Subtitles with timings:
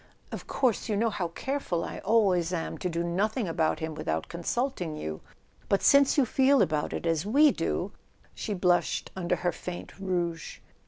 [0.31, 4.29] "Of course you know how careful I always am to do nothing about him without
[4.29, 5.21] consulting you;
[5.69, 7.91] but since you feel about it as we do"
[8.33, 10.57] She blushed under her faint rouge.